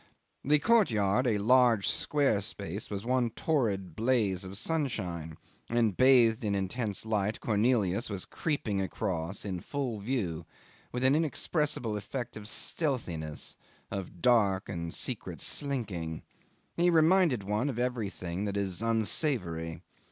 [0.43, 5.37] The courtyard, a large square space, was one torrid blaze of sunshine,
[5.69, 10.47] and, bathed in intense light, Cornelius was creeping across in full view
[10.91, 13.55] with an inexpressible effect of stealthiness,
[13.91, 16.23] of dark and secret slinking.
[16.75, 19.83] He reminded one of everything that is unsavoury.